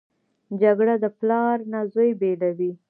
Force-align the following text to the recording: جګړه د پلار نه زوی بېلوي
جګړه 0.61 0.95
د 1.03 1.05
پلار 1.17 1.57
نه 1.71 1.79
زوی 1.93 2.11
بېلوي 2.19 2.71